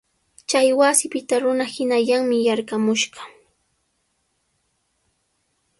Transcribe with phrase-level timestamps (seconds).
[0.49, 3.21] Chay wasipita runa hinallanmi yarqamushqa.